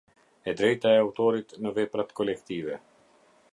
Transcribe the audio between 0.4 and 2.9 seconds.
E drejta e autorit në veprat kolektive.